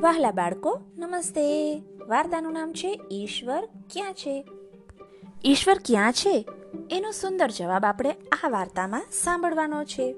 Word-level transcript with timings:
વહાલા 0.00 0.30
બાળકો, 0.30 0.80
નમસ્તે. 0.98 1.76
વાર્તાનું 2.08 2.52
નામ 2.52 2.72
છે 2.72 3.00
ઈશ્વર 3.12 3.64
ક્યાં 3.64 4.14
છે? 4.14 4.44
ઈશ્વર 5.44 5.74
ક્યાં 5.84 6.12
છે? 6.12 6.46
એનો 6.90 7.10
સુંદર 7.10 7.50
જવાબ 7.50 7.84
આપણે 7.84 8.10
આ 8.44 8.48
વાર્તામાં 8.48 9.02
સાંભળવાનો 9.12 9.84
છે. 9.84 10.14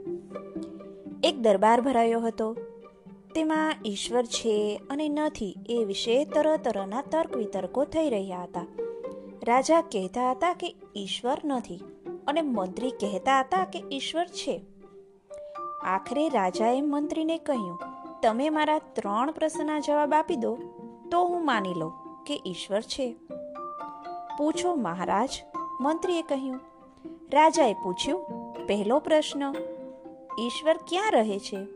એક 1.23 1.39
દરબાર 1.39 1.81
ભરાયો 1.81 2.21
હતો. 2.21 2.57
તેમાં 3.35 3.75
ઈશ્વર 3.87 4.25
છે 4.25 4.81
અને 4.91 5.09
નથી 5.09 5.57
એ 5.69 5.85
વિશે 5.85 6.25
તરહ 6.25 6.57
તરહના 6.57 7.03
તર્ક 7.03 7.37
વિતર્કો 7.37 7.85
થઈ 7.85 8.11
રહ્યા 8.11 8.43
હતા. 8.43 8.67
રાજા 9.43 9.81
કહેતા 9.81 10.31
હતા 10.31 10.53
કે 10.53 10.75
ઈશ્વર 10.97 11.39
નથી 11.45 11.81
અને 12.27 12.43
મંત્રી 12.43 12.91
કહેતા 12.91 13.41
હતા 13.41 13.65
કે 13.65 13.83
ઈશ્વર 13.93 14.27
છે. 14.27 14.63
આખરે 15.83 16.29
રાજાએ 16.29 16.81
મંત્રીને 16.81 17.39
કહ્યું 17.39 17.92
તમે 18.23 18.49
મારા 18.51 18.79
ત્રણ 18.79 19.31
પ્રશ્નના 19.31 19.79
જવાબ 19.79 20.15
આપી 20.15 20.37
દો, 20.37 20.59
તો 21.11 21.25
હું 21.25 21.45
માની 21.47 21.75
લઉં 21.75 22.25
કે 22.25 22.41
ઈશ્વર 22.47 22.81
છે. 22.81 23.17
પૂછો 24.39 24.75
મહારાજ, 24.75 25.29
મંત્રીએ 25.81 26.23
કહ્યું. 26.23 26.61
રાજાએ 27.33 27.73
પૂછ્યું, 27.73 28.21
પહેલો 28.67 28.99
પ્રશ્ન, 28.99 29.55
ઈશ્વર 30.39 30.77
ક્યાં 30.77 31.13
રહે 31.13 31.39
છે? 31.39 31.67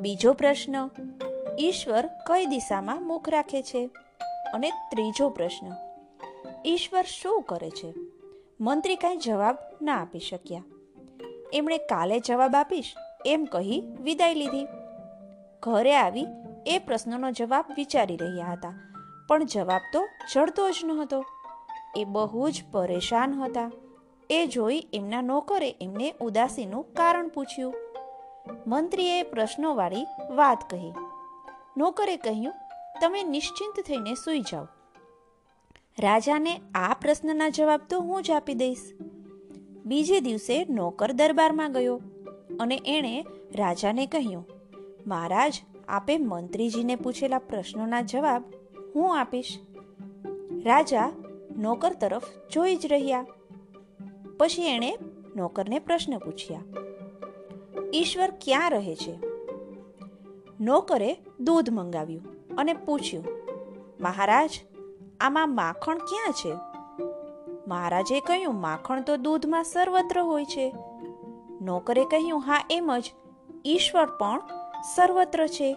બીજો 0.00 0.32
પ્રશ્ન, 0.32 0.90
ઈશ્વર 1.58 2.06
કઈ 2.06 2.46
દિશામાં 2.46 3.06
મુખ 3.06 3.28
રાખે 3.28 3.62
છે? 3.62 3.86
અને 4.54 4.70
ત્રીજો 4.70 5.28
પ્રશ્ન, 5.28 5.66
ઈશ્વર 6.66 7.02
શું 7.02 7.42
કરે 7.42 7.70
છે? 7.70 7.94
મંત્રી 8.60 8.96
કાંઈ 8.96 9.16
જવાબ 9.16 9.58
ના 9.82 9.96
આપી 9.96 10.18
શક્યા. 10.18 10.64
એમણે 11.52 11.78
કાલે 11.78 12.20
જવાબ 12.20 12.54
આપીશ 12.54 12.94
એમ 13.26 13.44
કહી 13.44 13.82
વિદાય 14.00 14.34
લીધી. 14.34 14.81
ઘરે 15.62 15.96
આવી 15.96 16.26
એ 16.66 16.78
પ્રશ્નનો 16.78 17.30
જવાબ 17.30 17.64
વિચારી 17.76 18.16
રહ્યા 18.16 18.52
હતા, 18.52 18.72
પણ 19.28 19.44
જવાબ 19.44 19.80
તો 19.92 20.00
જડતો 20.34 20.70
જ 20.70 20.74
નહોતો. 20.84 21.24
એ 21.96 22.04
બહુ 22.04 22.50
જ 22.50 22.62
પરેશાન 22.72 23.34
હતા. 23.34 23.70
એ 24.30 24.46
જોઈ 24.46 24.86
એમના 24.92 25.22
નોકરે 25.22 25.74
એમને 25.80 26.14
ઉદાસીનું 26.20 26.84
કારણ 26.92 27.28
પૂછ્યું. 27.28 27.74
મંત્રીએ 28.66 29.22
પ્રશ્નોવાળી 29.22 30.06
વાત 30.30 30.70
કહી. 30.70 30.92
નોકરે 31.76 32.16
કહ્યું, 32.16 32.54
તમે 33.00 33.22
નિશ્ચિંત 33.22 33.84
થઈને 33.86 34.14
સૂઈ 34.14 34.40
જાઓ. 34.40 34.64
રાજાને 35.98 36.60
આ 36.74 36.94
પ્રશ્નના 37.00 37.48
જવાબ 37.48 37.80
તો 37.90 38.00
હું 38.00 38.22
જ 38.22 38.30
આપી 38.30 38.54
દઈશ. 38.54 38.86
બીજે 39.86 40.20
દિવસે 40.20 40.64
નોકર 40.70 41.12
દરબારમાં 41.12 41.72
ગયો 41.72 42.00
અને 42.60 42.80
એણે 42.86 43.24
રાજાને 43.54 44.06
કહ્યું 44.06 44.61
મહારાજ, 45.06 45.62
આપે 45.88 46.18
મંત્રીજીને 46.18 46.96
પૂછેલા 46.96 47.38
પ્રશ્નોના 47.38 48.00
જવાબ 48.00 48.44
હું 48.94 49.20
આપીશ. 49.20 49.58
રાજા 50.64 51.12
નોકર 51.58 51.92
તરફ 51.92 52.22
જોઈ 52.52 52.76
જ 52.76 52.86
રહ્યા. 52.86 53.26
પછી 54.38 54.62
એણે 54.62 54.98
નોકરને 55.36 55.78
પ્રશ્ન 55.78 56.18
પૂછ્યા. 56.18 56.62
ઈશ્વર 57.94 58.32
ક્યાં 58.40 58.70
રહે 58.70 58.94
છે? 58.94 59.18
નોકરે 60.60 61.16
દૂધ 61.40 61.70
મંગાવ્યું 61.70 62.54
અને 62.58 62.72
પૂછ્યું, 62.72 63.24
મહારાજ, 64.00 64.50
આમાં 65.20 65.54
માખણ 65.54 65.98
ક્યાં 65.98 66.32
છે? 66.32 66.52
મહારાજે 67.68 68.20
કહ્યું, 68.20 68.60
માખણ 68.60 69.02
તો 69.02 69.16
દૂધમાં 69.16 69.64
સર્વત્ર 69.64 70.20
હોય 70.20 70.44
છે. 70.44 70.74
નોકરે 71.60 72.04
કહ્યું, 72.04 72.40
હા, 72.40 72.66
એમ 72.70 72.90
જ. 72.98 73.12
ઈશ્વર 73.66 74.06
પણ 74.06 74.40
સર્વત્ર 74.82 75.46
છે. 75.46 75.76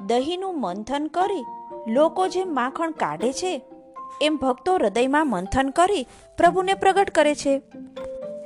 દહીંનું 0.00 0.60
મંથન 0.60 1.06
કરી 1.06 1.44
લોકો 1.88 2.28
જે 2.28 2.44
માખણ 2.44 2.90
કાઢે 2.90 3.32
છે, 3.32 3.62
એમ 4.22 4.36
ભક્તો 4.36 4.74
હૃદયમાં 4.74 5.30
મંથન 5.30 5.70
કરી 5.70 6.06
પ્રભુને 6.36 6.74
પ્રગટ 6.74 7.10
કરે 7.10 7.34
છે. 7.34 7.62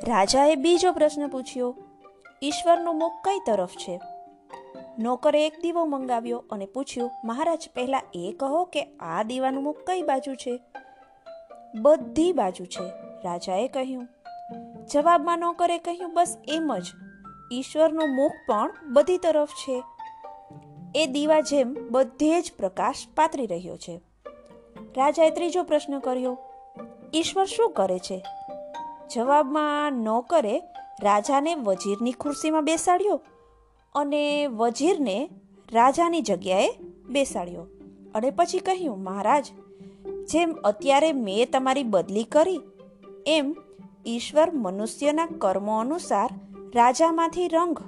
રાજાએ 0.07 0.55
બીજો 0.55 0.93
પ્રશ્ન 0.93 1.29
પૂછ્યો, 1.29 1.75
ઈશ્વરનું 2.43 2.99
મુખ 2.99 3.13
કઈ 3.25 3.41
તરફ 3.47 3.71
છે? 3.71 4.01
નોકરે 4.99 5.47
એક 5.47 5.61
દીવો 5.63 5.85
મંગાવ્યો 5.85 6.45
અને 6.51 6.67
પૂછ્યું, 6.67 7.11
મહારાજ, 7.25 7.69
પહેલા 7.75 8.03
એ 8.15 8.37
કહો 8.41 8.65
કે 8.65 8.83
આ 9.01 9.23
દીવાનું 9.23 9.63
મુખ 9.63 9.77
કઈ 9.87 10.03
બાજુ 10.03 10.35
છે? 10.35 10.61
બધી 11.81 12.33
બાજુ 12.33 12.65
છે, 12.65 12.87
રાજાએ 13.25 13.69
કહ્યું. 13.69 14.09
જવાબમાં 14.87 15.39
નોકરે 15.39 15.79
કહ્યું, 15.79 16.15
બસ 16.15 16.37
એમ 16.49 16.77
જ. 16.77 17.08
ઈશ્વરનું 17.53 18.17
મુખ 18.17 18.33
પણ 18.49 18.71
બધી 18.93 19.19
તરફ 19.19 19.49
છે. 19.49 19.83
એ 20.95 21.07
દીવા 21.07 21.41
જેમ 21.41 21.77
બધે 21.91 22.41
જ 22.41 22.53
પ્રકાશ 22.57 22.95
પાતરી 23.17 23.47
રહ્યો 23.47 23.77
છે. 23.77 24.01
રાજાએ 24.97 25.31
ત્રીજો 25.31 25.63
પ્રશ્ન 25.63 25.99
કર્યો, 25.99 26.39
ઈશ્વર 27.15 27.45
શું 27.45 27.71
કરે 27.71 27.99
છે? 27.99 28.25
જવાબમાં 29.15 29.93
નોકરે 29.93 30.63
રાજાને 31.03 31.55
વજીરની 31.55 32.13
ખુરશીમાં 32.13 32.65
બેસાડ્યો 32.65 33.21
અને 33.95 34.47
વજીરને 34.47 35.31
રાજાની 35.73 36.21
જગ્યાએ 36.21 36.69
બેસાડ્યો. 37.09 37.67
અને 38.15 38.31
પછી 38.31 38.59
કહ્યું, 38.59 39.03
મહારાજ, 39.03 39.47
જેમ 40.29 40.53
અત્યારે 40.53 41.13
મેં 41.13 41.51
તમારી 41.51 41.85
બદલી 41.85 42.25
કરી, 42.25 42.61
એમ 43.27 43.57
ઈશ્વર 44.07 44.51
મનુષ્યના 44.55 45.29
કર્મો 45.39 45.79
અનુસાર 45.79 46.31
રાજામાંથી 46.75 47.49
રંગ 47.49 47.79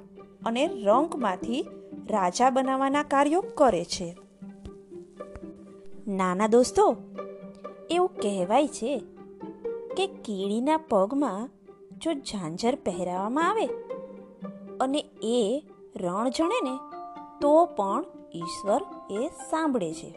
અને 0.46 0.66
રંગમાંથી 0.66 1.66
રાજા 2.10 2.50
બનાવવાના 2.50 3.02
કાર્યો 3.02 3.41
કરે 3.41 3.84
છે. 3.84 4.16
નાના 6.08 6.46
દોસ્તો, 6.46 6.96
એવું 7.91 8.08
કહેવાય 8.08 8.68
છે 8.68 9.02
કે 9.96 10.06
કીડીના 10.06 10.76
પગમાં 10.76 11.48
જો 11.98 12.12
ઝાંઝર 12.12 12.74
પહેરાવવામાં 12.74 13.50
આવે 13.50 13.66
અને 14.80 15.04
એ 15.22 15.62
રણ 15.97 16.28
જણે 16.28 16.70
ને, 16.70 16.78
તો 17.41 17.64
પણ 17.64 18.04
ઈશ્વર 18.34 18.80
એ 19.10 19.30
સાંભળે 19.50 19.94
છે. 19.94 20.10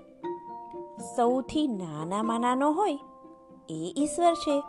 સૌથી 1.16 1.68
નાનામાં 1.68 2.40
નાનો 2.40 2.72
હોય 2.72 3.00
એ 3.69 3.94
ઈશ્વર 3.97 4.34
છે 4.34 4.63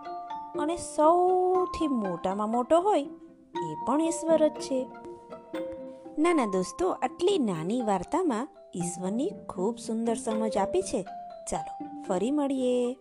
અને 0.59 0.77
સૌથી 0.77 1.87
મોટામાં 1.87 2.51
મોટો 2.51 2.81
હોય 2.81 3.07
એ 3.55 3.75
પણ 3.87 4.01
ઈશ્વર 4.01 4.49
જ 4.49 4.53
છે. 4.53 4.87
નાના 6.19 6.47
દોસ્તો, 6.47 6.91
આટલી 6.91 7.39
નાની 7.39 7.83
વાર્તામાં 7.83 8.49
ઈશ્વરની 8.77 9.31
ખૂબ 9.49 9.79
સુંદર 9.79 10.15
સમજ 10.15 10.57
આપી 10.57 10.83
છે. 10.83 11.03
ચાલો, 11.51 12.03
ફરી 12.09 12.31
મળીએ. 12.31 12.97